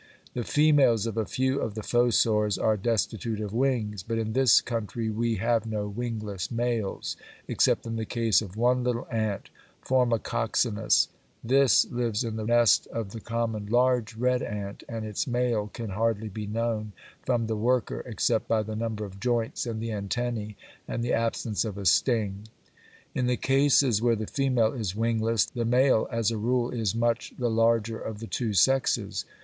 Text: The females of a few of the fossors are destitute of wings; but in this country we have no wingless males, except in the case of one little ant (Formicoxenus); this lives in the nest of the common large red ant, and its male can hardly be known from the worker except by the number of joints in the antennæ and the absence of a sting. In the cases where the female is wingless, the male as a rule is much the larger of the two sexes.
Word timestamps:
The 0.33 0.43
females 0.43 1.05
of 1.05 1.15
a 1.15 1.27
few 1.27 1.61
of 1.61 1.75
the 1.75 1.83
fossors 1.83 2.57
are 2.57 2.75
destitute 2.75 3.39
of 3.39 3.53
wings; 3.53 4.01
but 4.01 4.17
in 4.17 4.33
this 4.33 4.59
country 4.59 5.11
we 5.11 5.35
have 5.35 5.67
no 5.67 5.87
wingless 5.87 6.49
males, 6.49 7.15
except 7.47 7.85
in 7.85 7.97
the 7.97 8.05
case 8.05 8.41
of 8.41 8.57
one 8.57 8.83
little 8.83 9.07
ant 9.11 9.51
(Formicoxenus); 9.85 11.09
this 11.43 11.85
lives 11.85 12.23
in 12.23 12.35
the 12.35 12.45
nest 12.47 12.87
of 12.87 13.11
the 13.11 13.19
common 13.21 13.67
large 13.67 14.15
red 14.15 14.41
ant, 14.41 14.81
and 14.89 15.05
its 15.05 15.27
male 15.27 15.69
can 15.71 15.91
hardly 15.91 16.29
be 16.29 16.47
known 16.47 16.93
from 17.23 17.45
the 17.45 17.55
worker 17.55 17.99
except 18.07 18.47
by 18.47 18.63
the 18.63 18.75
number 18.75 19.05
of 19.05 19.19
joints 19.19 19.67
in 19.67 19.79
the 19.79 19.89
antennæ 19.89 20.55
and 20.87 21.03
the 21.03 21.13
absence 21.13 21.63
of 21.63 21.77
a 21.77 21.85
sting. 21.85 22.47
In 23.13 23.27
the 23.27 23.37
cases 23.37 24.01
where 24.01 24.15
the 24.15 24.25
female 24.25 24.73
is 24.73 24.95
wingless, 24.95 25.45
the 25.45 25.63
male 25.63 26.07
as 26.11 26.31
a 26.31 26.37
rule 26.39 26.71
is 26.71 26.95
much 26.95 27.33
the 27.37 27.51
larger 27.51 27.99
of 27.99 28.17
the 28.17 28.25
two 28.25 28.53
sexes. 28.55 29.25